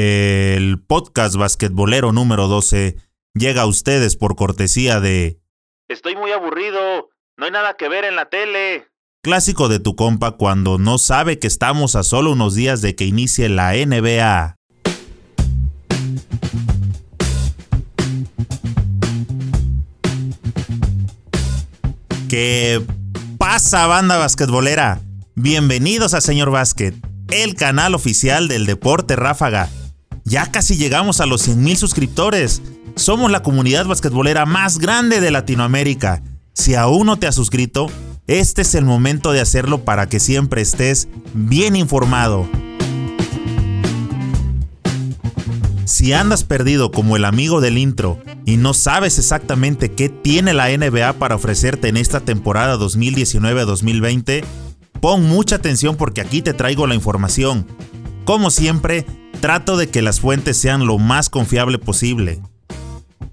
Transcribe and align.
El 0.00 0.80
podcast 0.80 1.34
basquetbolero 1.34 2.12
número 2.12 2.46
12 2.46 2.94
llega 3.34 3.62
a 3.62 3.66
ustedes 3.66 4.14
por 4.14 4.36
cortesía 4.36 5.00
de... 5.00 5.40
Estoy 5.88 6.14
muy 6.14 6.30
aburrido. 6.30 7.08
No 7.36 7.46
hay 7.46 7.50
nada 7.50 7.74
que 7.76 7.88
ver 7.88 8.04
en 8.04 8.14
la 8.14 8.26
tele. 8.26 8.86
Clásico 9.24 9.68
de 9.68 9.80
tu 9.80 9.96
compa 9.96 10.36
cuando 10.36 10.78
no 10.78 10.98
sabe 10.98 11.40
que 11.40 11.48
estamos 11.48 11.96
a 11.96 12.04
solo 12.04 12.30
unos 12.30 12.54
días 12.54 12.80
de 12.80 12.94
que 12.94 13.06
inicie 13.06 13.48
la 13.48 13.72
NBA. 13.72 14.54
¿Qué 22.28 22.86
pasa, 23.36 23.88
banda 23.88 24.16
basquetbolera? 24.16 25.00
Bienvenidos 25.34 26.14
a 26.14 26.20
Señor 26.20 26.52
Básquet, 26.52 26.94
el 27.32 27.56
canal 27.56 27.96
oficial 27.96 28.46
del 28.46 28.64
deporte 28.64 29.16
ráfaga 29.16 29.68
ya 30.28 30.50
casi 30.50 30.76
llegamos 30.76 31.20
a 31.20 31.26
los 31.26 31.48
100.000 31.48 31.76
suscriptores. 31.76 32.62
Somos 32.96 33.30
la 33.30 33.42
comunidad 33.42 33.86
basquetbolera 33.86 34.46
más 34.46 34.78
grande 34.78 35.20
de 35.20 35.30
Latinoamérica. 35.30 36.22
Si 36.52 36.74
aún 36.74 37.06
no 37.06 37.18
te 37.18 37.26
has 37.26 37.34
suscrito, 37.34 37.90
este 38.26 38.62
es 38.62 38.74
el 38.74 38.84
momento 38.84 39.32
de 39.32 39.40
hacerlo 39.40 39.84
para 39.84 40.08
que 40.08 40.20
siempre 40.20 40.60
estés 40.60 41.08
bien 41.32 41.76
informado. 41.76 42.48
Si 45.84 46.12
andas 46.12 46.44
perdido 46.44 46.90
como 46.90 47.16
el 47.16 47.24
amigo 47.24 47.60
del 47.60 47.78
intro 47.78 48.18
y 48.44 48.58
no 48.58 48.74
sabes 48.74 49.18
exactamente 49.18 49.92
qué 49.92 50.10
tiene 50.10 50.52
la 50.52 50.68
NBA 50.68 51.14
para 51.14 51.36
ofrecerte 51.36 51.88
en 51.88 51.96
esta 51.96 52.20
temporada 52.20 52.76
2019-2020, 52.76 54.44
pon 55.00 55.24
mucha 55.24 55.56
atención 55.56 55.96
porque 55.96 56.20
aquí 56.20 56.42
te 56.42 56.52
traigo 56.52 56.86
la 56.86 56.94
información. 56.94 57.66
Como 58.26 58.50
siempre, 58.50 59.06
Trato 59.40 59.76
de 59.76 59.88
que 59.88 60.02
las 60.02 60.18
fuentes 60.18 60.56
sean 60.56 60.86
lo 60.86 60.98
más 60.98 61.30
confiable 61.30 61.78
posible. 61.78 62.40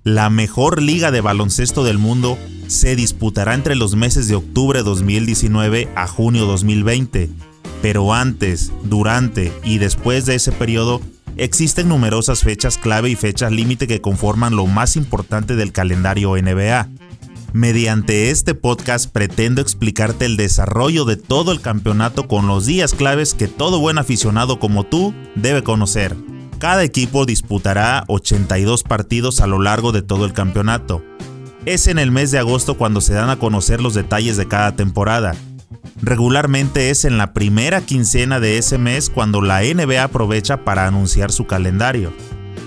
La 0.03 0.29
mejor 0.29 0.79
liga 0.79 1.09
de 1.09 1.19
baloncesto 1.19 1.83
del 1.83 1.97
mundo 1.97 2.37
se 2.67 2.95
disputará 2.95 3.55
entre 3.55 3.75
los 3.75 3.95
meses 3.95 4.27
de 4.27 4.35
octubre 4.35 4.83
2019 4.83 5.89
a 5.95 6.07
junio 6.07 6.45
2020, 6.45 7.31
pero 7.81 8.13
antes, 8.13 8.71
durante 8.83 9.51
y 9.63 9.79
después 9.79 10.27
de 10.27 10.35
ese 10.35 10.51
periodo 10.51 11.01
existen 11.37 11.89
numerosas 11.89 12.41
fechas 12.41 12.77
clave 12.77 13.09
y 13.09 13.15
fechas 13.15 13.51
límite 13.51 13.87
que 13.87 13.99
conforman 13.99 14.55
lo 14.55 14.67
más 14.67 14.95
importante 14.97 15.55
del 15.55 15.71
calendario 15.71 16.35
NBA. 16.35 16.87
Mediante 17.55 18.31
este 18.31 18.53
podcast 18.53 19.09
pretendo 19.09 19.61
explicarte 19.61 20.25
el 20.25 20.35
desarrollo 20.35 21.05
de 21.05 21.15
todo 21.15 21.53
el 21.53 21.61
campeonato 21.61 22.27
con 22.27 22.47
los 22.47 22.65
días 22.65 22.93
claves 22.93 23.33
que 23.33 23.47
todo 23.47 23.79
buen 23.79 23.97
aficionado 23.97 24.59
como 24.59 24.83
tú 24.83 25.13
debe 25.35 25.63
conocer. 25.63 26.17
Cada 26.59 26.83
equipo 26.83 27.25
disputará 27.25 28.03
82 28.09 28.83
partidos 28.83 29.39
a 29.39 29.47
lo 29.47 29.61
largo 29.61 29.93
de 29.93 30.01
todo 30.01 30.25
el 30.25 30.33
campeonato. 30.33 31.01
Es 31.65 31.87
en 31.87 31.97
el 31.97 32.11
mes 32.11 32.29
de 32.31 32.39
agosto 32.39 32.75
cuando 32.77 32.99
se 32.99 33.13
dan 33.13 33.29
a 33.29 33.39
conocer 33.39 33.79
los 33.79 33.93
detalles 33.93 34.35
de 34.35 34.49
cada 34.49 34.75
temporada. 34.75 35.33
Regularmente 36.01 36.89
es 36.89 37.05
en 37.05 37.17
la 37.17 37.31
primera 37.31 37.79
quincena 37.79 38.41
de 38.41 38.57
ese 38.57 38.77
mes 38.77 39.09
cuando 39.09 39.41
la 39.41 39.61
NBA 39.61 40.03
aprovecha 40.03 40.65
para 40.65 40.87
anunciar 40.87 41.31
su 41.31 41.47
calendario. 41.47 42.11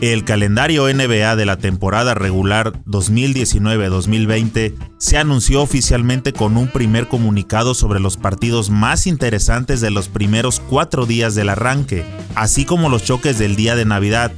El 0.01 0.25
calendario 0.25 0.87
NBA 0.87 1.35
de 1.35 1.45
la 1.45 1.57
temporada 1.57 2.15
regular 2.15 2.73
2019-2020 2.85 4.75
se 4.97 5.19
anunció 5.19 5.61
oficialmente 5.61 6.33
con 6.33 6.57
un 6.57 6.69
primer 6.69 7.09
comunicado 7.09 7.75
sobre 7.75 7.99
los 7.99 8.17
partidos 8.17 8.71
más 8.71 9.09
interesantes 9.09 9.81
de 9.81 9.91
los 9.91 10.09
primeros 10.09 10.61
cuatro 10.61 11.05
días 11.05 11.35
del 11.35 11.49
arranque, 11.49 12.07
así 12.37 12.65
como 12.65 12.89
los 12.89 13.03
choques 13.03 13.41
del 13.41 13.57
día 13.57 13.75
de 13.75 13.87
Navidad, 13.87 14.31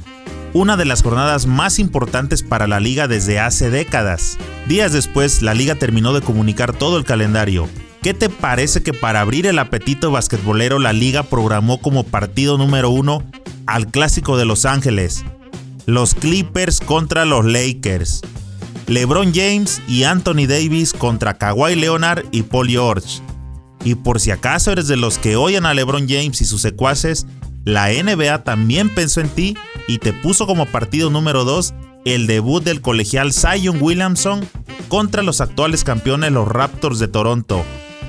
una 0.53 0.77
de 0.77 0.85
las 0.85 1.03
jornadas 1.03 1.45
más 1.45 1.77
importantes 1.77 2.41
para 2.41 2.65
la 2.65 2.79
liga 2.79 3.07
desde 3.07 3.39
hace 3.39 3.69
décadas. 3.69 4.39
Días 4.67 4.93
después, 4.93 5.43
la 5.43 5.53
liga 5.53 5.75
terminó 5.75 6.11
de 6.13 6.21
comunicar 6.21 6.73
todo 6.73 6.97
el 6.97 7.03
calendario. 7.03 7.69
¿Qué 8.01 8.15
te 8.15 8.29
parece 8.29 8.81
que 8.81 8.93
para 8.93 9.21
abrir 9.21 9.45
el 9.45 9.59
apetito 9.59 10.09
basquetbolero 10.09 10.79
la 10.79 10.91
liga 10.91 11.21
programó 11.21 11.79
como 11.79 12.03
partido 12.03 12.57
número 12.57 12.89
uno 12.89 13.23
al 13.67 13.91
Clásico 13.91 14.37
de 14.37 14.45
Los 14.45 14.65
Ángeles, 14.65 15.23
los 15.85 16.13
Clippers 16.13 16.79
contra 16.79 17.25
los 17.25 17.45
Lakers. 17.45 18.21
LeBron 18.87 19.33
James 19.33 19.81
y 19.87 20.03
Anthony 20.03 20.47
Davis 20.47 20.93
contra 20.93 21.37
Kawhi 21.37 21.75
Leonard 21.75 22.25
y 22.31 22.43
Paul 22.43 22.69
George. 22.69 23.21
Y 23.83 23.95
por 23.95 24.19
si 24.19 24.31
acaso 24.31 24.71
eres 24.71 24.87
de 24.87 24.97
los 24.97 25.17
que 25.17 25.35
oyen 25.35 25.65
a 25.65 25.73
LeBron 25.73 26.07
James 26.07 26.41
y 26.41 26.45
sus 26.45 26.61
secuaces, 26.61 27.25
la 27.63 27.89
NBA 27.89 28.43
también 28.43 28.89
pensó 28.93 29.21
en 29.21 29.29
ti 29.29 29.55
y 29.87 29.99
te 29.99 30.13
puso 30.13 30.45
como 30.47 30.65
partido 30.65 31.09
número 31.09 31.45
2 31.45 31.73
el 32.05 32.27
debut 32.27 32.63
del 32.63 32.81
colegial 32.81 33.31
Zion 33.33 33.77
Williamson 33.81 34.47
contra 34.87 35.23
los 35.23 35.41
actuales 35.41 35.83
campeones 35.83 36.31
los 36.31 36.47
Raptors 36.47 36.99
de 36.99 37.07
Toronto. 37.07 37.63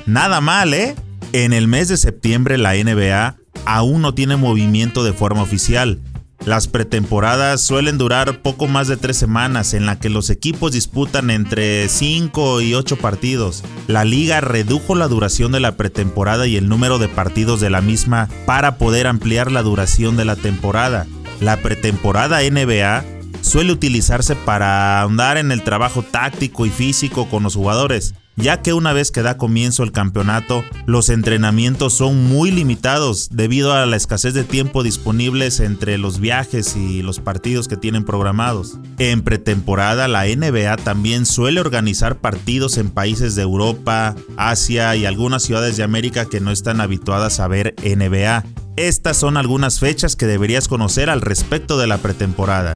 Nada 0.07 0.41
mal, 0.41 0.75
¿eh? 0.75 0.95
En 1.33 1.53
el 1.53 1.69
mes 1.69 1.89
de 1.89 1.97
septiembre 1.97 2.59
la 2.59 2.75
NBA 2.75 3.37
aún 3.65 4.03
no 4.03 4.15
tiene 4.15 4.37
movimiento 4.37 5.05
de 5.05 5.13
forma 5.13 5.43
oficial, 5.43 6.01
las 6.45 6.67
pretemporadas 6.67 7.61
suelen 7.61 7.99
durar 7.99 8.43
poco 8.43 8.67
más 8.67 8.89
de 8.89 8.97
tres 8.97 9.17
semanas 9.17 9.75
en 9.75 9.87
la 9.87 9.99
que 9.99 10.11
los 10.11 10.29
equipos 10.29 10.73
disputan 10.73 11.31
entre 11.31 11.89
5 11.89 12.61
y 12.63 12.75
8 12.75 12.97
partidos. 12.97 13.63
La 13.87 14.05
liga 14.05 14.41
redujo 14.41 14.97
la 14.97 15.07
duración 15.07 15.53
de 15.53 15.61
la 15.61 15.77
pretemporada 15.77 16.49
y 16.49 16.57
el 16.57 16.69
número 16.69 16.99
de 16.99 17.09
partidos 17.09 17.61
de 17.61 17.71
la 17.71 17.81
misma 17.81 18.29
para 18.45 18.77
poder 18.77 19.07
ampliar 19.07 19.53
la 19.53 19.63
duración 19.63 20.17
de 20.17 20.25
la 20.25 20.35
temporada. 20.35 21.07
La 21.41 21.59
pretemporada 21.59 22.41
NBA 22.43 23.05
suele 23.41 23.73
utilizarse 23.73 24.35
para 24.35 25.01
ahondar 25.01 25.37
en 25.37 25.53
el 25.53 25.63
trabajo 25.63 26.03
táctico 26.03 26.67
y 26.67 26.71
físico 26.71 27.29
con 27.29 27.45
los 27.45 27.55
jugadores 27.55 28.15
ya 28.43 28.61
que 28.61 28.73
una 28.73 28.93
vez 28.93 29.13
que 29.13 29.23
da 29.23 29.37
comienzo 29.37 29.85
el 29.85 29.93
campeonato, 29.93 30.65
los 30.85 31.11
entrenamientos 31.11 31.95
son 31.95 32.25
muy 32.25 32.51
limitados 32.51 33.29
debido 33.31 33.73
a 33.73 33.87
la 33.87 33.97
escasez 33.97 34.35
de 34.35 34.43
tiempo 34.43 34.83
disponibles 34.83 35.61
entre 35.61 35.97
los 35.97 36.19
viajes 36.19 36.77
y 36.77 37.03
los 37.03 37.21
partidos 37.21 37.69
que 37.69 37.77
tienen 37.77 38.05
programados. 38.05 38.79
En 38.99 39.23
pretemporada, 39.23 40.09
la 40.09 40.25
NBA 40.25 40.77
también 40.79 41.25
suele 41.25 41.61
organizar 41.61 42.17
partidos 42.17 42.79
en 42.79 42.91
países 42.91 43.37
de 43.37 43.43
Europa, 43.43 44.17
Asia 44.37 44.97
y 44.97 45.07
algunas 45.07 45.45
ciudades 45.45 45.77
de 45.77 45.85
América 45.85 46.25
que 46.25 46.41
no 46.41 46.51
están 46.51 46.81
habituadas 46.81 47.39
a 47.39 47.47
ver 47.47 47.77
NBA. 47.85 48.45
Estas 48.77 49.19
son 49.19 49.37
algunas 49.37 49.79
fechas 49.79 50.17
que 50.17 50.27
deberías 50.27 50.67
conocer 50.67 51.11
al 51.11 51.21
respecto 51.21 51.79
de 51.79 51.87
la 51.87 51.99
pretemporada. 51.99 52.75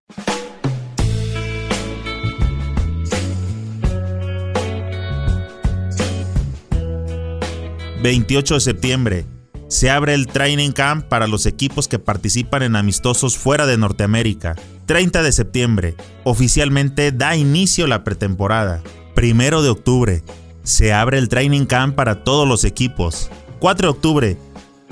28 8.07 8.55
de 8.55 8.61
septiembre. 8.61 9.27
Se 9.67 9.91
abre 9.91 10.15
el 10.15 10.29
Training 10.29 10.71
Camp 10.71 11.07
para 11.07 11.27
los 11.27 11.45
equipos 11.45 11.89
que 11.89 11.99
participan 11.99 12.63
en 12.63 12.77
amistosos 12.77 13.37
fuera 13.37 13.67
de 13.67 13.79
Norteamérica. 13.79 14.55
30 14.87 15.25
de 15.25 15.33
septiembre. 15.33 15.97
Oficialmente 16.23 17.11
da 17.11 17.35
inicio 17.35 17.89
la 17.89 18.05
pretemporada. 18.05 18.81
1 19.21 19.61
de 19.61 19.69
octubre. 19.71 20.23
Se 20.63 20.93
abre 20.93 21.19
el 21.19 21.29
Training 21.29 21.65
Camp 21.65 21.97
para 21.97 22.23
todos 22.23 22.47
los 22.47 22.63
equipos. 22.63 23.29
4 23.59 23.89
de 23.89 23.91
octubre. 23.91 24.39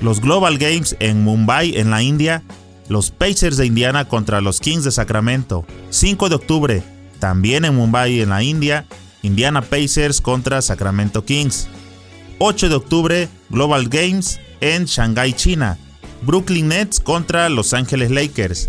Los 0.00 0.20
Global 0.20 0.58
Games 0.58 0.96
en 0.98 1.22
Mumbai, 1.22 1.78
en 1.78 1.90
la 1.90 2.02
India. 2.02 2.42
Los 2.88 3.12
Pacers 3.12 3.56
de 3.56 3.66
Indiana 3.66 4.08
contra 4.08 4.40
los 4.40 4.58
Kings 4.58 4.82
de 4.82 4.90
Sacramento. 4.90 5.64
5 5.90 6.30
de 6.30 6.34
octubre. 6.34 6.82
También 7.20 7.64
en 7.64 7.76
Mumbai, 7.76 8.22
en 8.22 8.30
la 8.30 8.42
India. 8.42 8.86
Indiana 9.22 9.62
Pacers 9.62 10.20
contra 10.20 10.60
Sacramento 10.62 11.24
Kings. 11.24 11.68
8 12.38 12.68
de 12.68 12.74
octubre, 12.74 13.28
Global 13.50 13.88
Games 13.88 14.40
en 14.60 14.84
Shanghai, 14.86 15.32
China. 15.32 15.78
Brooklyn 16.22 16.68
Nets 16.68 17.00
contra 17.00 17.48
Los 17.48 17.74
Ángeles 17.74 18.10
Lakers. 18.10 18.68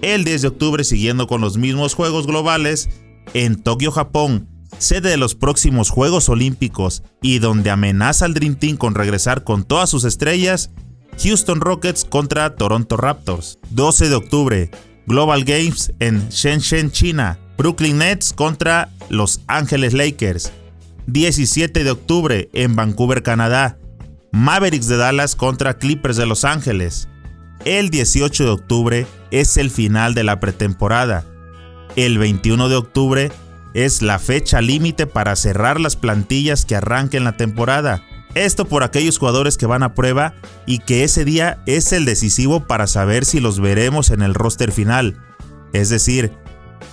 El 0.00 0.24
10 0.24 0.42
de 0.42 0.48
octubre, 0.48 0.84
siguiendo 0.84 1.26
con 1.26 1.40
los 1.40 1.56
mismos 1.56 1.94
Juegos 1.94 2.26
Globales, 2.26 2.88
en 3.34 3.62
Tokio, 3.62 3.92
Japón, 3.92 4.48
sede 4.78 5.10
de 5.10 5.16
los 5.16 5.34
próximos 5.34 5.90
Juegos 5.90 6.28
Olímpicos 6.28 7.02
y 7.20 7.38
donde 7.38 7.70
amenaza 7.70 8.24
al 8.24 8.34
Dream 8.34 8.56
Team 8.56 8.76
con 8.76 8.94
regresar 8.94 9.44
con 9.44 9.64
todas 9.64 9.90
sus 9.90 10.04
estrellas, 10.04 10.70
Houston 11.22 11.60
Rockets 11.60 12.04
contra 12.04 12.56
Toronto 12.56 12.96
Raptors. 12.96 13.58
12 13.70 14.08
de 14.08 14.14
octubre, 14.14 14.70
Global 15.06 15.44
Games 15.44 15.92
en 16.00 16.28
Shenzhen, 16.28 16.90
China. 16.90 17.38
Brooklyn 17.58 17.98
Nets 17.98 18.32
contra 18.32 18.90
Los 19.08 19.40
Ángeles 19.46 19.92
Lakers. 19.92 20.52
17 21.06 21.84
de 21.84 21.90
octubre 21.90 22.48
en 22.52 22.76
Vancouver, 22.76 23.22
Canadá. 23.22 23.78
Mavericks 24.32 24.88
de 24.88 24.96
Dallas 24.96 25.36
contra 25.36 25.78
Clippers 25.78 26.16
de 26.16 26.26
Los 26.26 26.44
Ángeles. 26.44 27.08
El 27.64 27.90
18 27.90 28.44
de 28.44 28.50
octubre 28.50 29.06
es 29.30 29.56
el 29.56 29.70
final 29.70 30.14
de 30.14 30.24
la 30.24 30.40
pretemporada. 30.40 31.24
El 31.96 32.18
21 32.18 32.68
de 32.68 32.76
octubre 32.76 33.32
es 33.74 34.02
la 34.02 34.18
fecha 34.18 34.60
límite 34.60 35.06
para 35.06 35.36
cerrar 35.36 35.80
las 35.80 35.96
plantillas 35.96 36.64
que 36.64 36.76
arranquen 36.76 37.24
la 37.24 37.36
temporada. 37.36 38.02
Esto 38.34 38.66
por 38.66 38.82
aquellos 38.82 39.18
jugadores 39.18 39.58
que 39.58 39.66
van 39.66 39.82
a 39.82 39.94
prueba 39.94 40.34
y 40.66 40.78
que 40.78 41.04
ese 41.04 41.24
día 41.24 41.62
es 41.66 41.92
el 41.92 42.06
decisivo 42.06 42.66
para 42.66 42.86
saber 42.86 43.26
si 43.26 43.40
los 43.40 43.60
veremos 43.60 44.10
en 44.10 44.22
el 44.22 44.34
roster 44.34 44.72
final. 44.72 45.18
Es 45.74 45.90
decir, 45.90 46.32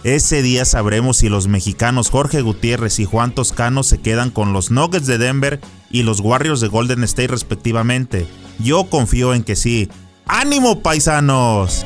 ese 0.03 0.41
día 0.41 0.65
sabremos 0.65 1.18
si 1.18 1.30
los 1.30 1.47
mexicanos 1.47 2.09
Jorge 2.09 2.41
Gutiérrez 2.41 3.00
y 3.00 3.06
Juan 3.06 3.33
Toscano 3.33 3.83
se 3.83 4.00
quedan 4.00 4.30
con 4.30 4.53
los 4.53 4.71
Nuggets 4.71 5.07
de 5.07 5.18
Denver 5.18 5.59
y 5.91 6.03
los 6.03 6.19
Warriors 6.19 6.62
de 6.62 6.68
Golden 6.68 7.03
State 7.03 7.27
respectivamente. 7.27 8.27
Yo 8.59 8.86
confío 8.86 9.33
en 9.33 9.44
que 9.44 9.56
sí. 9.56 9.89
¡Ánimo 10.25 10.81
paisanos! 10.81 11.86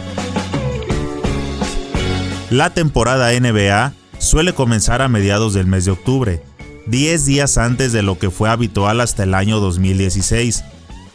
La 2.50 2.70
temporada 2.70 3.32
NBA 3.32 3.94
suele 4.20 4.54
comenzar 4.54 5.02
a 5.02 5.08
mediados 5.08 5.54
del 5.54 5.66
mes 5.66 5.86
de 5.86 5.92
octubre, 5.92 6.44
10 6.88 7.26
días 7.26 7.58
antes 7.58 7.94
de 7.94 8.04
lo 8.04 8.20
que 8.20 8.30
fue 8.30 8.50
habitual 8.50 9.02
hasta 9.02 9.24
el 9.24 9.34
año 9.34 9.60
2016. 9.60 10.64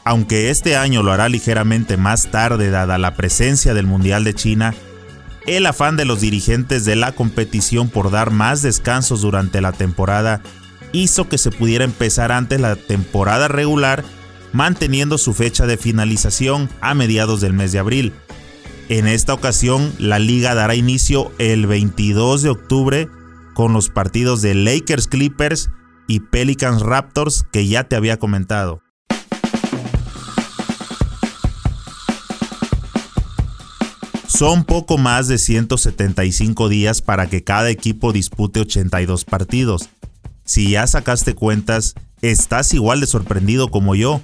Aunque 0.05 0.50
este 0.50 0.76
año 0.76 1.02
lo 1.02 1.12
hará 1.12 1.29
ligeramente 1.29 1.96
más 1.96 2.31
tarde 2.31 2.70
dada 2.70 2.99
la 2.99 3.14
presencia 3.14 3.75
del 3.75 3.87
Mundial 3.87 4.25
de 4.25 4.35
China, 4.35 4.75
el 5.56 5.67
afán 5.67 5.97
de 5.97 6.05
los 6.05 6.21
dirigentes 6.21 6.85
de 6.85 6.95
la 6.95 7.12
competición 7.12 7.89
por 7.89 8.11
dar 8.11 8.31
más 8.31 8.61
descansos 8.61 9.23
durante 9.23 9.61
la 9.61 9.73
temporada 9.73 10.43
hizo 10.93 11.29
que 11.29 11.39
se 11.39 11.50
pudiera 11.50 11.85
empezar 11.85 12.33
antes 12.33 12.61
la 12.61 12.77
temporada 12.77 13.49
regular, 13.49 14.05
manteniendo 14.53 15.17
su 15.17 15.33
fecha 15.33 15.67
de 15.67 15.77
finalización 15.77 16.69
a 16.81 16.95
mediados 16.95 17.41
del 17.41 17.55
mes 17.55 17.73
de 17.73 17.79
abril. 17.79 18.12
En 18.89 19.06
esta 19.06 19.35
ocasión, 19.35 19.93
la 19.99 20.19
liga 20.19 20.55
dará 20.55 20.75
inicio 20.75 21.33
el 21.39 21.67
22 21.67 22.43
de 22.43 22.49
octubre 22.50 23.09
con 23.55 23.73
los 23.73 23.89
partidos 23.89 24.43
de 24.43 24.55
Lakers 24.55 25.09
Clippers 25.09 25.71
y 26.06 26.21
Pelicans 26.21 26.83
Raptors 26.83 27.47
que 27.53 27.67
ya 27.67 27.85
te 27.85 27.97
había 27.97 28.19
comentado. 28.19 28.83
Son 34.38 34.62
poco 34.62 34.99
más 34.99 35.26
de 35.26 35.37
175 35.37 36.69
días 36.69 37.02
para 37.02 37.26
que 37.26 37.43
cada 37.43 37.70
equipo 37.70 38.12
dispute 38.12 38.61
82 38.61 39.25
partidos. 39.25 39.88
Si 40.44 40.70
ya 40.70 40.87
sacaste 40.87 41.35
cuentas, 41.35 41.96
estás 42.23 42.73
igual 42.73 43.00
de 43.00 43.08
sorprendido 43.08 43.69
como 43.69 43.96
yo. 43.96 44.20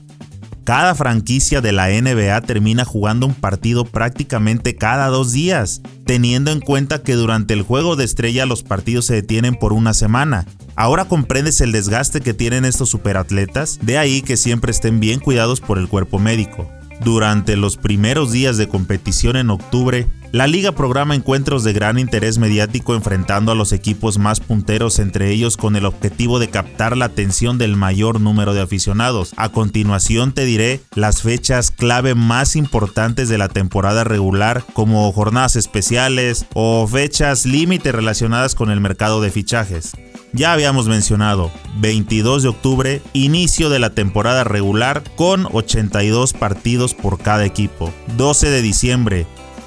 Cada 0.63 0.95
franquicia 0.95 1.61
de 1.61 1.73
la 1.73 1.89
NBA 1.89 2.41
termina 2.43 2.85
jugando 2.85 3.27
un 3.27 3.35
partido 3.35 3.87
prácticamente 3.87 4.77
cada 4.77 5.09
dos 5.09 5.33
días, 5.33 5.81
teniendo 6.07 6.53
en 6.53 6.61
cuenta 6.61 7.03
que 7.03 7.15
durante 7.15 7.53
el 7.53 7.63
juego 7.63 7.97
de 7.97 8.05
estrella 8.05 8.47
los 8.47 8.63
partidos 8.63 9.07
se 9.07 9.15
detienen 9.15 9.57
por 9.57 9.73
una 9.73 9.95
semana. 9.95 10.47
Ahora 10.77 11.07
comprendes 11.07 11.61
el 11.61 11.73
desgaste 11.73 12.21
que 12.21 12.35
tienen 12.35 12.65
estos 12.65 12.89
superatletas, 12.89 13.81
de 13.83 13.99
ahí 13.99 14.23
que 14.23 14.37
siempre 14.37 14.71
estén 14.71 15.01
bien 15.01 15.19
cuidados 15.19 15.61
por 15.61 15.77
el 15.77 15.89
cuerpo 15.89 16.21
médico. 16.21 16.71
Durante 17.03 17.57
los 17.57 17.77
primeros 17.77 18.33
días 18.33 18.57
de 18.57 18.69
competición 18.69 19.37
en 19.37 19.51
octubre, 19.51 20.07
la 20.33 20.47
liga 20.47 20.73
programa 20.73 21.15
encuentros 21.15 21.63
de 21.63 21.73
gran 21.73 21.99
interés 21.99 22.39
mediático 22.39 22.95
enfrentando 22.95 23.53
a 23.53 23.55
los 23.55 23.73
equipos 23.73 24.19
más 24.19 24.41
punteros 24.41 24.99
entre 24.99 25.31
ellos 25.31 25.57
con 25.57 25.77
el 25.77 25.87
objetivo 25.87 26.39
de 26.39 26.49
captar 26.49 26.97
la 26.97 27.05
atención 27.05 27.57
del 27.57 27.77
mayor 27.77 28.21
número 28.21 28.53
de 28.53 28.61
aficionados. 28.61 29.33
A 29.37 29.51
continuación 29.51 30.33
te 30.33 30.45
diré 30.45 30.81
las 30.95 31.23
fechas 31.23 31.71
clave 31.71 32.15
más 32.15 32.57
importantes 32.57 33.29
de 33.29 33.39
la 33.39 33.49
temporada 33.49 34.03
regular 34.03 34.65
como 34.73 35.13
jornadas 35.13 35.57
especiales 35.57 36.47
o 36.55 36.87
fechas 36.87 37.47
límite 37.47 37.93
relacionadas 37.93 38.55
con 38.55 38.71
el 38.71 38.81
mercado 38.81 39.21
de 39.21 39.31
fichajes. 39.31 39.93
Ya 40.35 40.53
habíamos 40.53 40.89
mencionado, 40.89 41.53
22 41.77 42.43
de 42.43 42.49
octubre, 42.49 43.03
inicio 43.13 43.71
de 43.71 43.79
la 43.79 43.91
temporada 43.91 44.43
regular 44.43 45.05
con 45.15 45.47
82 45.53 46.33
partidos 46.33 46.93
por 46.93 47.21
cada 47.21 47.45
equipo. 47.45 47.95
12 48.17 48.51
de 48.51 48.61
diciembre, 48.61 49.27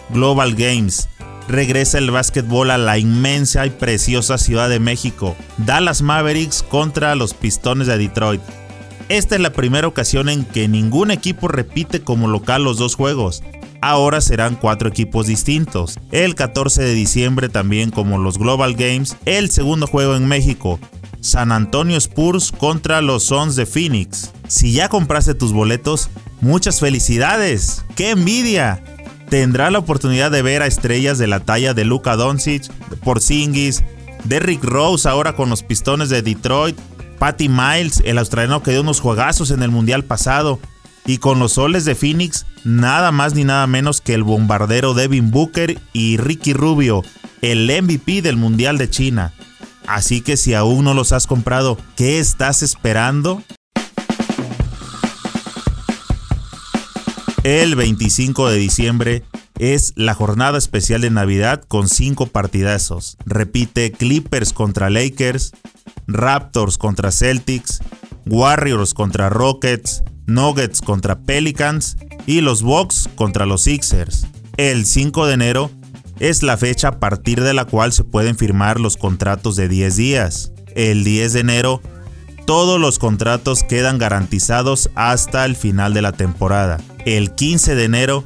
Global 0.09 0.55
Games. 0.55 1.07
Regresa 1.47 1.99
el 1.99 2.11
básquetbol 2.11 2.71
a 2.71 2.77
la 2.77 2.97
inmensa 2.97 3.65
y 3.65 3.69
preciosa 3.69 4.37
Ciudad 4.37 4.67
de 4.67 4.81
México. 4.81 5.37
Dallas 5.57 6.01
Mavericks 6.01 6.63
contra 6.63 7.15
los 7.15 7.33
Pistones 7.33 7.87
de 7.87 7.97
Detroit. 7.97 8.41
Esta 9.07 9.35
es 9.35 9.41
la 9.41 9.53
primera 9.53 9.87
ocasión 9.87 10.27
en 10.27 10.43
que 10.43 10.67
ningún 10.67 11.11
equipo 11.11 11.47
repite 11.47 12.01
como 12.01 12.27
local 12.27 12.65
los 12.65 12.77
dos 12.77 12.95
juegos. 12.95 13.41
Ahora 13.81 14.21
serán 14.21 14.56
cuatro 14.56 14.89
equipos 14.89 15.27
distintos. 15.27 16.00
El 16.12 16.35
14 16.35 16.83
de 16.83 16.94
diciembre 16.94 17.50
también 17.50 17.91
como 17.91 18.18
los 18.18 18.38
Global 18.38 18.74
Games, 18.74 19.18
el 19.25 19.50
segundo 19.50 19.88
juego 19.88 20.15
en 20.15 20.27
México. 20.27 20.79
San 21.21 21.51
Antonio 21.51 21.97
Spurs 21.97 22.51
contra 22.51 23.01
los 23.01 23.24
Suns 23.24 23.56
de 23.56 23.65
Phoenix. 23.65 24.31
Si 24.47 24.71
ya 24.71 24.89
compraste 24.89 25.33
tus 25.33 25.51
boletos, 25.51 26.09
muchas 26.41 26.79
felicidades. 26.79 27.83
¡Qué 27.95 28.12
envidia! 28.12 28.83
Tendrá 29.29 29.69
la 29.71 29.80
oportunidad 29.80 30.31
de 30.31 30.41
ver 30.41 30.62
a 30.62 30.68
estrellas 30.68 31.18
de 31.18 31.27
la 31.27 31.41
talla 31.41 31.73
de 31.73 31.83
Luka 31.83 32.15
Doncic, 32.15 32.71
Porzingis, 33.03 33.83
Derrick 34.23 34.63
Rose 34.63 35.07
ahora 35.07 35.35
con 35.35 35.50
los 35.50 35.63
Pistones 35.63 36.09
de 36.09 36.21
Detroit, 36.21 36.77
Patty 37.19 37.50
Miles, 37.50 38.01
el 38.06 38.19
australiano 38.19 38.63
que 38.63 38.71
dio 38.71 38.81
unos 38.81 39.01
juegazos 39.01 39.51
en 39.51 39.63
el 39.63 39.71
Mundial 39.71 40.03
pasado, 40.06 40.59
y 41.07 41.18
con 41.19 41.39
los 41.39 41.54
soles 41.54 41.86
de 41.86 41.95
Phoenix, 41.95 42.45
nada 42.65 43.12
más 43.12 43.33
ni 43.33 43.45
nada 43.45 43.65
menos 43.65 44.01
que 44.01 44.13
el 44.13 44.24
bombardero 44.24 44.94
Devin 44.94 45.31
Booker 45.31 45.80
y 45.94 46.18
Ricky 46.18 46.54
Rubio, 46.54 47.01
el 47.42 47.65
MVP 47.65 48.21
del 48.21 48.36
Mundial 48.36 48.77
de 48.77 48.89
China. 48.89 49.33
Así 49.88 50.19
que 50.19 50.36
si 50.36 50.54
aún 50.54 50.83
no 50.83 50.94
los 50.94 51.13
has 51.13 51.25
comprado, 51.25 51.77
¿qué 51.95 52.19
estás 52.19 52.62
esperando? 52.62 53.42
El 57.44 57.75
25 57.75 58.50
de 58.50 58.57
diciembre 58.57 59.24
es 59.57 59.94
la 59.95 60.13
jornada 60.13 60.57
especial 60.57 61.00
de 61.00 61.09
Navidad 61.09 61.63
con 61.65 61.88
5 61.88 62.27
partidazos. 62.27 63.18
Repite 63.25 63.94
Clippers 63.94 64.51
contra 64.51 64.89
Lakers, 64.89 65.54
Raptors 66.06 66.77
contra 66.77 67.13
Celtics, 67.13 67.80
Warriors 68.25 68.94
contra 68.94 69.30
Rockets, 69.30 70.04
Nuggets 70.27 70.81
contra 70.81 71.18
Pelicans 71.19 71.97
y 72.25 72.41
los 72.41 72.62
Bucks 72.62 73.09
contra 73.15 73.45
los 73.45 73.63
Sixers. 73.63 74.27
El 74.57 74.85
5 74.85 75.25
de 75.25 75.33
enero 75.33 75.71
es 76.19 76.44
la 76.44 76.57
fecha 76.57 76.89
a 76.89 77.00
partir 77.00 77.41
de 77.41 77.53
la 77.53 77.65
cual 77.65 77.94
se 77.94 78.03
pueden 78.03 78.38
firmar 78.38 78.79
los 78.79 78.97
contratos 78.97 79.56
de 79.56 79.68
10 79.68 79.95
días. 79.95 80.51
El 80.75 81.03
10 81.03 81.33
de 81.33 81.39
enero 81.39 81.81
todos 82.45 82.79
los 82.79 82.97
contratos 82.97 83.63
quedan 83.63 83.97
garantizados 83.97 84.89
hasta 84.95 85.44
el 85.45 85.56
final 85.56 85.94
de 85.94 86.01
la 86.01 86.13
temporada. 86.13 86.80
El 87.06 87.31
15 87.35 87.75
de 87.75 87.83
enero 87.83 88.23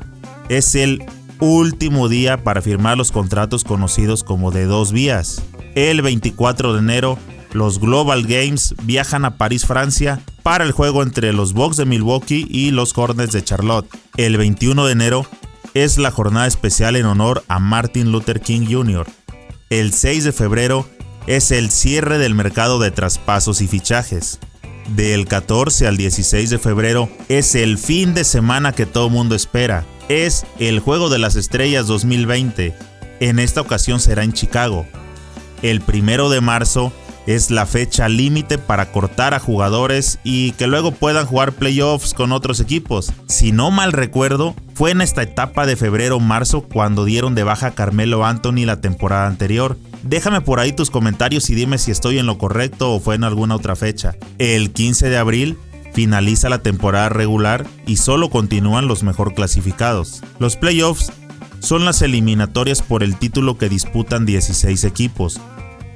es 0.48 0.76
el 0.76 1.04
último 1.40 2.08
día 2.08 2.44
para 2.44 2.62
firmar 2.62 2.98
los 2.98 3.12
contratos 3.12 3.64
conocidos 3.64 4.24
como 4.24 4.52
de 4.52 4.66
dos 4.66 4.92
vías. 4.92 5.42
El 5.76 6.02
24 6.02 6.74
de 6.74 6.80
enero 6.80 7.18
los 7.54 7.80
Global 7.80 8.24
Games 8.24 8.76
viajan 8.84 9.26
a 9.26 9.38
París, 9.38 9.66
Francia, 9.66 10.22
para 10.44 10.64
el 10.64 10.72
juego 10.72 11.04
entre 11.04 11.34
los 11.34 11.54
Bucks 11.54 11.78
de 11.78 11.86
Milwaukee 11.86 12.48
y 12.50 12.72
los 12.72 12.98
Hornets 12.98 13.34
de 13.34 13.44
Charlotte. 13.44 13.88
El 14.18 14.38
21 14.38 14.86
de 14.86 14.92
enero 14.92 15.26
es 15.74 15.98
la 15.98 16.12
jornada 16.12 16.48
especial 16.48 16.96
en 16.96 17.06
honor 17.06 17.44
a 17.48 17.60
Martin 17.60 18.12
Luther 18.12 18.42
King 18.42 18.68
Jr. 18.70 19.08
El 19.70 19.94
6 19.94 20.26
de 20.26 20.32
febrero 20.32 20.88
es 21.28 21.52
el 21.52 21.72
cierre 21.72 22.18
del 22.18 22.36
mercado 22.36 22.80
de 22.80 22.92
traspasos 22.92 23.62
y 23.62 23.68
fichajes. 23.68 24.40
Del 24.96 25.28
14 25.28 25.88
al 25.88 25.96
16 25.96 26.50
de 26.50 26.60
febrero 26.60 27.10
es 27.30 27.56
el 27.56 27.78
fin 27.78 28.14
de 28.14 28.24
semana 28.24 28.74
que 28.74 28.86
todo 28.86 29.10
mundo 29.10 29.36
espera. 29.36 29.86
Es 30.10 30.46
el 30.60 30.80
Juego 30.80 31.10
de 31.10 31.20
las 31.20 31.36
Estrellas 31.36 31.88
2020. 31.88 32.76
En 33.22 33.40
esta 33.40 33.62
ocasión 33.62 34.00
será 34.00 34.24
en 34.24 34.34
Chicago. 34.34 34.86
El 35.62 35.80
primero 35.80 36.30
de 36.30 36.42
marzo 36.42 36.92
es 37.28 37.52
la 37.52 37.66
fecha 37.66 38.10
límite 38.10 38.58
para 38.58 38.92
cortar 38.92 39.34
a 39.34 39.40
jugadores 39.40 40.20
y 40.24 40.52
que 40.54 40.68
luego 40.68 40.92
puedan 40.92 41.26
jugar 41.26 41.54
playoffs 41.54 42.14
con 42.14 42.32
otros 42.32 42.60
equipos. 42.60 43.12
Si 43.28 43.52
no 43.52 43.72
mal 43.72 43.92
recuerdo, 43.92 44.56
fue 44.74 44.92
en 44.92 45.02
esta 45.02 45.24
etapa 45.24 45.66
de 45.66 45.76
febrero-marzo 45.76 46.62
cuando 46.62 47.06
dieron 47.06 47.36
de 47.36 47.44
baja 47.44 47.68
a 47.68 47.72
Carmelo 47.72 48.26
Anthony 48.26 48.66
la 48.66 48.82
temporada 48.82 49.28
anterior. 49.28 49.78
Déjame 50.04 50.42
por 50.42 50.60
ahí 50.60 50.74
tus 50.74 50.90
comentarios 50.90 51.50
y 51.50 51.56
dime 51.56 51.78
si 51.78 51.92
estoy 51.92 52.18
en 52.18 52.26
lo 52.26 52.38
correcto 52.38 52.94
o 52.94 53.00
fue 53.00 53.16
en 53.16 53.24
alguna 53.24 53.56
otra 53.56 53.76
fecha. 53.76 54.16
El 54.40 54.72
15 54.72 55.10
de 55.10 55.18
abril 55.18 55.58
finaliza 55.94 56.50
la 56.50 56.64
temporada 56.64 57.10
regular 57.10 57.68
y 57.86 57.98
solo 57.98 58.30
continúan 58.30 58.88
los 58.88 59.04
mejor 59.04 59.34
clasificados. 59.34 60.22
Los 60.40 60.56
playoffs 60.56 61.12
son 61.60 61.86
las 61.86 62.02
eliminatorias 62.02 62.82
por 62.82 63.04
el 63.04 63.18
título 63.18 63.58
que 63.58 63.70
disputan 63.70 64.26
16 64.26 64.84
equipos. 64.84 65.40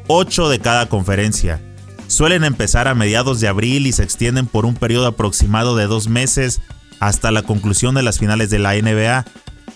8 0.08 0.50
de 0.50 0.60
cada 0.60 0.88
conferencia. 0.88 1.62
Suelen 2.08 2.44
empezar 2.44 2.88
a 2.88 2.94
mediados 2.94 3.40
de 3.40 3.48
abril 3.48 3.88
y 3.88 3.92
se 3.92 4.04
extienden 4.04 4.46
por 4.46 4.66
un 4.66 4.76
periodo 4.76 5.08
aproximado 5.08 5.76
de 5.76 5.88
dos 5.88 6.08
meses 6.08 6.62
hasta 7.00 7.32
la 7.32 7.42
conclusión 7.42 7.96
de 7.96 8.04
las 8.04 8.20
finales 8.20 8.50
de 8.50 8.60
la 8.60 8.76
NBA, 8.76 9.26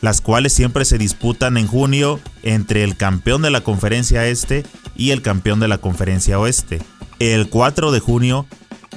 las 0.01 0.21
cuales 0.21 0.53
siempre 0.53 0.85
se 0.85 0.97
disputan 0.97 1.57
en 1.57 1.67
junio 1.67 2.19
entre 2.43 2.83
el 2.83 2.95
campeón 2.95 3.41
de 3.41 3.49
la 3.49 3.61
conferencia 3.61 4.27
este 4.27 4.63
y 4.95 5.11
el 5.11 5.21
campeón 5.21 5.59
de 5.59 5.67
la 5.67 5.79
conferencia 5.79 6.39
oeste. 6.39 6.79
El 7.17 7.49
4 7.49 7.91
de 7.91 7.99
junio 7.99 8.45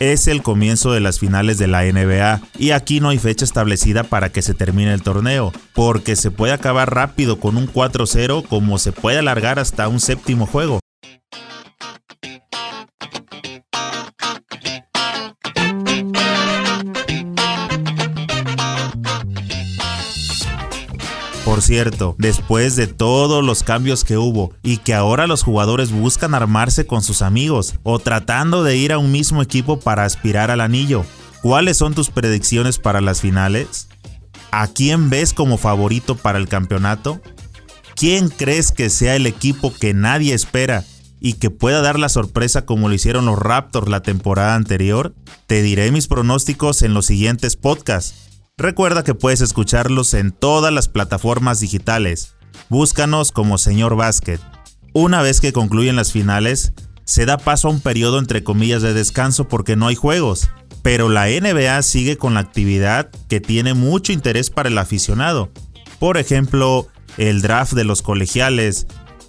es 0.01 0.29
el 0.29 0.43
comienzo 0.43 0.93
de 0.93 1.01
las 1.01 1.19
finales 1.19 1.59
de 1.59 1.69
la 1.69 1.85
NBA 1.85 2.43
y 2.59 2.73
aquí 2.73 3.01
no 3.01 3.09
hay 3.09 3.19
fecha 3.19 3.45
establecida 3.45 4.05
para 4.05 4.31
que 4.31 4.43
se 4.43 4.53
termine 4.53 4.93
el 4.93 5.03
torneo, 5.03 5.53
porque 5.73 6.15
se 6.17 6.31
puede 6.31 6.53
acabar 6.53 6.95
rápido 6.95 7.41
con 7.41 7.57
un 7.57 7.67
4-0 7.73 8.47
como 8.47 8.79
se 8.79 8.93
puede 8.93 9.19
alargar 9.19 9.59
hasta 9.59 9.89
un 9.89 10.01
séptimo 10.01 10.47
juego. 10.47 10.82
Por 21.45 21.61
cierto, 21.61 22.15
después 22.19 22.77
de 22.77 22.87
todos 22.87 23.45
los 23.45 23.65
cambios 23.65 24.05
que 24.05 24.17
hubo 24.17 24.53
y 24.63 24.77
que 24.77 24.95
ahora 24.95 25.27
los 25.27 25.43
jugadores 25.43 25.91
buscan 25.91 26.35
armarse 26.35 26.87
con 26.87 27.03
sus 27.03 27.21
amigos 27.21 27.75
o 27.83 27.99
tratando 27.99 28.63
de 28.63 28.77
ir 28.77 28.93
a 28.93 28.99
un 28.99 29.11
mismo 29.11 29.43
equipo 29.43 29.81
para 29.81 30.05
aspirar 30.05 30.53
al 30.53 30.61
anillo, 30.61 31.05
¿cuáles 31.43 31.79
son 31.79 31.95
tus 31.95 32.11
predicciones 32.11 32.79
para 32.79 33.01
las 33.01 33.21
finales? 33.21 33.89
¿A 34.53 34.69
quién 34.69 35.11
ves 35.11 35.33
como 35.33 35.59
favorito 35.59 36.17
para 36.17 36.39
el 36.39 36.47
campeonato? 36.47 37.21
¿Quién 37.97 38.29
crees 38.29 38.71
que 38.71 38.89
sea 38.89 39.17
el 39.17 39.27
equipo 39.27 39.75
que 39.75 39.95
nadie 39.95 40.35
espera 40.35 40.85
y 41.21 41.35
que 41.35 41.51
pueda 41.51 41.83
dar 41.83 41.99
la 41.99 42.09
sorpresa 42.09 42.65
como 42.65 42.89
lo 42.89 42.95
hicieron 42.95 43.27
los 43.27 43.39
Raptors 43.39 43.89
la 43.89 44.03
temporada 44.03 44.55
anterior? 44.55 45.13
Te 45.49 45.61
diré 45.63 45.91
mis 45.91 46.07
pronósticos 46.07 46.83
en 46.83 46.95
los 46.95 47.07
siguientes 47.07 47.57
podcasts. 47.57 48.32
Recuerda 48.59 49.03
que 49.03 49.15
puedes 49.15 49.41
escucharlos 49.41 50.13
en 50.13 50.31
todas 50.31 50.73
las 50.73 50.87
plataformas 50.87 51.61
digitales. 51.61 52.37
Búscanos 52.69 53.33
como 53.33 53.57
Señor 53.57 53.97
Básquet. 53.97 54.41
Una 54.93 55.23
vez 55.23 55.41
que 55.41 55.55
concluyen 55.55 55.97
las 55.97 56.13
finales, 56.13 56.75
se 57.05 57.25
da 57.25 57.39
paso 57.39 57.69
a 57.69 57.71
un 57.71 57.81
periodo 57.81 58.19
entre 58.19 58.45
comillas 58.45 58.83
de 58.83 58.93
descanso 58.93 59.49
porque 59.49 59.75
no 59.75 59.87
hay 59.87 59.95
juegos. 59.95 60.51
Pero 60.83 61.09
la 61.09 61.29
NBA 61.29 61.81
sigue 61.83 62.19
con 62.19 62.35
la 62.35 62.41
actividad 62.41 63.11
que 63.29 63.41
tiene 63.41 63.73
mucho 63.73 64.13
interés 64.13 64.51
para 64.51 64.69
el 64.69 64.77
aficionado. 64.77 65.51
Por 65.99 66.19
ejemplo, 66.19 66.89
el 67.17 67.41
draft 67.41 67.73
de 67.73 67.85
los 67.85 68.03
colegiales, 68.03 68.87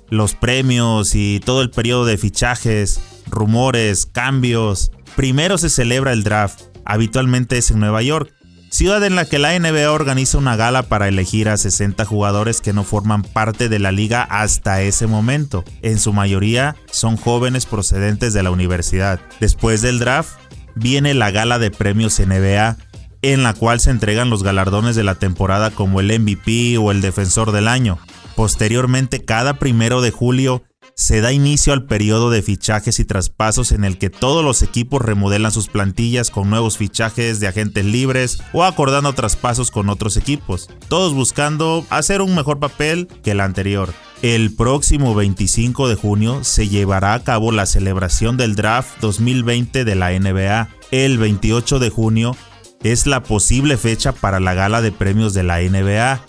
los 0.09 0.35
premios 0.35 1.15
y 1.15 1.39
todo 1.39 1.61
el 1.61 1.71
periodo 1.71 2.03
de 2.05 2.17
fichajes, 2.17 2.99
rumores, 3.27 4.05
cambios. 4.05 4.91
Primero 5.15 5.57
se 5.57 5.69
celebra 5.69 6.11
el 6.11 6.23
draft, 6.23 6.63
habitualmente 6.83 7.57
es 7.57 7.71
en 7.71 7.79
Nueva 7.79 8.01
York, 8.01 8.33
ciudad 8.73 9.03
en 9.03 9.15
la 9.15 9.25
que 9.25 9.37
la 9.37 9.57
NBA 9.57 9.91
organiza 9.91 10.39
una 10.39 10.55
gala 10.55 10.81
para 10.81 11.07
elegir 11.07 11.47
a 11.47 11.57
60 11.57 12.05
jugadores 12.05 12.59
que 12.59 12.73
no 12.73 12.83
forman 12.83 13.21
parte 13.21 13.69
de 13.69 13.77
la 13.77 13.91
liga 13.91 14.23
hasta 14.23 14.81
ese 14.81 15.05
momento. 15.05 15.63
En 15.83 15.99
su 15.99 16.11
mayoría 16.11 16.75
son 16.89 17.15
jóvenes 17.15 17.67
procedentes 17.67 18.33
de 18.33 18.41
la 18.41 18.49
universidad. 18.49 19.19
Después 19.39 19.83
del 19.83 19.99
draft, 19.99 20.39
viene 20.73 21.13
la 21.13 21.29
gala 21.29 21.59
de 21.59 21.69
premios 21.69 22.19
NBA, 22.19 22.77
en 23.21 23.43
la 23.43 23.53
cual 23.53 23.79
se 23.79 23.91
entregan 23.91 24.31
los 24.31 24.41
galardones 24.41 24.95
de 24.95 25.03
la 25.03 25.15
temporada 25.15 25.69
como 25.69 25.99
el 25.99 26.07
MVP 26.19 26.79
o 26.79 26.89
el 26.89 27.01
defensor 27.01 27.51
del 27.51 27.67
año. 27.67 27.99
Posteriormente, 28.35 29.23
cada 29.23 29.59
primero 29.59 30.01
de 30.01 30.09
julio, 30.09 30.63
se 30.95 31.21
da 31.21 31.31
inicio 31.31 31.73
al 31.73 31.85
periodo 31.85 32.29
de 32.29 32.41
fichajes 32.41 32.99
y 32.99 33.05
traspasos 33.05 33.71
en 33.71 33.83
el 33.83 33.97
que 33.97 34.09
todos 34.09 34.43
los 34.43 34.61
equipos 34.61 35.01
remodelan 35.01 35.51
sus 35.51 35.67
plantillas 35.67 36.29
con 36.29 36.49
nuevos 36.49 36.77
fichajes 36.77 37.39
de 37.39 37.47
agentes 37.47 37.85
libres 37.85 38.39
o 38.53 38.63
acordando 38.63 39.13
traspasos 39.13 39.71
con 39.71 39.89
otros 39.89 40.17
equipos, 40.17 40.69
todos 40.87 41.13
buscando 41.13 41.85
hacer 41.89 42.21
un 42.21 42.35
mejor 42.35 42.59
papel 42.59 43.07
que 43.23 43.31
el 43.31 43.41
anterior. 43.41 43.93
El 44.21 44.55
próximo 44.55 45.15
25 45.15 45.89
de 45.89 45.95
junio 45.95 46.43
se 46.43 46.69
llevará 46.69 47.13
a 47.13 47.23
cabo 47.23 47.51
la 47.51 47.65
celebración 47.65 48.37
del 48.37 48.55
draft 48.55 48.99
2020 49.01 49.83
de 49.83 49.95
la 49.95 50.17
NBA. 50.17 50.69
El 50.91 51.17
28 51.17 51.79
de 51.79 51.89
junio 51.89 52.37
es 52.83 53.05
la 53.05 53.23
posible 53.23 53.75
fecha 53.77 54.13
para 54.13 54.39
la 54.39 54.53
gala 54.53 54.81
de 54.81 54.93
premios 54.93 55.33
de 55.33 55.43
la 55.43 55.59
NBA. 55.59 56.21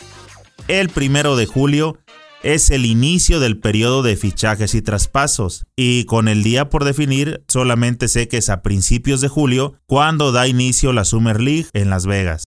El 0.66 0.90
1 0.96 1.36
de 1.36 1.46
julio 1.46 1.98
es 2.44 2.68
el 2.68 2.84
inicio 2.84 3.40
del 3.40 3.58
periodo 3.58 4.02
de 4.02 4.16
fichajes 4.16 4.74
y 4.74 4.82
traspasos, 4.82 5.64
y 5.76 6.04
con 6.04 6.28
el 6.28 6.42
día 6.42 6.68
por 6.68 6.84
definir 6.84 7.42
solamente 7.48 8.06
sé 8.06 8.28
que 8.28 8.36
es 8.36 8.50
a 8.50 8.60
principios 8.60 9.22
de 9.22 9.28
julio 9.28 9.80
cuando 9.86 10.30
da 10.30 10.46
inicio 10.46 10.92
la 10.92 11.06
Summer 11.06 11.40
League 11.40 11.68
en 11.72 11.88
Las 11.88 12.04
Vegas. 12.04 12.44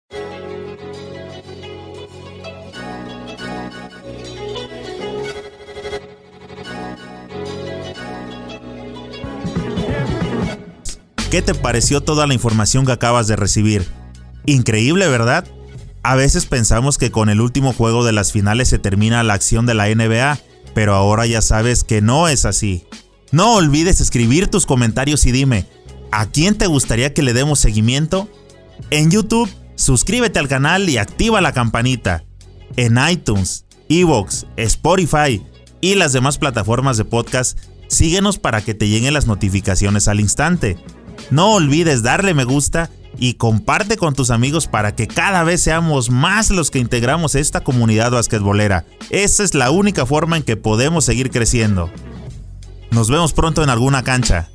¿Qué 11.31 11.43
te 11.43 11.55
pareció 11.55 12.01
toda 12.01 12.27
la 12.27 12.35
información 12.35 12.87
que 12.87 12.93
acabas 12.93 13.27
de 13.27 13.37
recibir? 13.37 13.87
Increíble, 14.47 15.07
¿verdad? 15.09 15.47
A 16.03 16.17
veces 16.17 16.47
pensamos 16.47 16.99
que 16.99 17.13
con 17.13 17.29
el 17.29 17.41
último 17.41 17.73
juego 17.73 18.05
de 18.05 18.13
las 18.13 18.33
finales 18.33 18.69
se 18.69 18.79
termina 18.79 19.23
la 19.23 19.35
acción 19.35 19.67
de 19.67 19.75
la 19.75 19.89
NBA, 19.89 20.39
pero 20.75 20.95
ahora 20.95 21.27
ya 21.27 21.43
sabes 21.43 21.85
que 21.85 22.03
no 22.03 22.27
es 22.27 22.45
así. 22.45 22.85
No 23.31 23.55
olvides 23.55 24.01
escribir 24.01 24.49
tus 24.49 24.67
comentarios 24.67 25.25
y 25.27 25.33
dime, 25.33 25.67
¿a 26.11 26.27
quién 26.27 26.59
te 26.59 26.67
gustaría 26.67 27.15
que 27.15 27.23
le 27.23 27.33
demos 27.33 27.61
seguimiento? 27.61 28.29
En 28.91 29.11
YouTube, 29.11 29.49
suscríbete 29.77 30.41
al 30.41 30.49
canal 30.49 30.89
y 30.89 30.99
activa 30.99 31.41
la 31.41 31.53
campanita. 31.53 32.25
En 32.77 32.99
iTunes, 33.09 33.65
Evox, 33.89 34.47
Spotify 34.57 35.41
y 35.81 35.95
las 35.95 36.13
demás 36.13 36.37
plataformas 36.37 36.97
de 36.97 37.05
podcast, 37.05 37.59
síguenos 37.87 38.39
para 38.39 38.61
que 38.61 38.75
te 38.75 38.89
lleguen 38.89 39.15
las 39.15 39.27
notificaciones 39.29 40.09
al 40.09 40.19
instante. 40.19 40.79
No 41.31 41.55
olvides 41.55 42.03
darle 42.03 42.35
me 42.35 42.45
gusta 42.45 42.91
y 43.19 43.35
comparte 43.35 43.97
con 43.97 44.15
tus 44.15 44.31
amigos 44.31 44.67
para 44.67 44.95
que 44.95 45.09
cada 45.09 45.45
vez 45.45 45.63
seamos 45.63 46.11
más 46.11 46.51
los 46.51 46.71
que 46.71 46.79
integramos 46.79 47.35
esta 47.35 47.63
comunidad 47.63 48.13
basquetbolera. 48.13 48.85
Esa 49.11 49.43
es 49.43 49.55
la 49.55 49.71
única 49.71 50.07
forma 50.07 50.37
en 50.37 50.43
que 50.43 50.57
podemos 50.57 51.05
seguir 51.05 51.31
creciendo. 51.31 51.91
Nos 52.91 53.11
vemos 53.11 53.33
pronto 53.33 53.63
en 53.63 53.71
alguna 53.71 54.03
cancha. 54.03 54.52